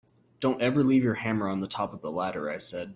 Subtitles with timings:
[0.39, 2.89] Don’t ever leave your hammer on the top of the ladder, I said.